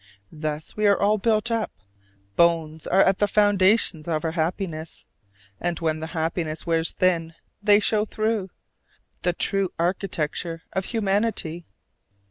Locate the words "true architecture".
9.33-10.63